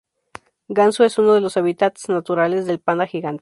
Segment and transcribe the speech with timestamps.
[0.71, 3.29] Gansu es uno de los hábitats naturales del panda gigante.